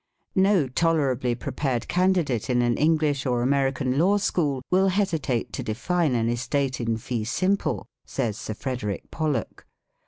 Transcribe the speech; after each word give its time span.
"No 0.33 0.67
tolerably 0.67 1.35
prepared 1.35 1.87
candidate 1.87 2.49
in 2.49 2.63
an 2.63 2.75
English 2.75 3.27
or 3.27 3.43
American 3.43 3.99
law 3.99 4.17
school 4.17 4.63
will 4.71 4.87
hesitate 4.87 5.53
to 5.53 5.61
define 5.61 6.15
an 6.15 6.27
estate 6.27 6.81
in 6.81 6.97
fee 6.97 7.23
simple," 7.23 7.85
says 8.03 8.35
Sir 8.35 8.55
Frederick 8.55 9.11
Pollock. 9.11 9.67